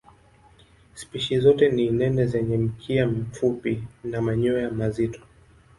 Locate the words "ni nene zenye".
1.69-2.57